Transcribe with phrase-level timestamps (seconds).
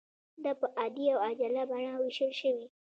[0.43, 2.65] دا په عادي او عاجله بڼه ویشل شوې.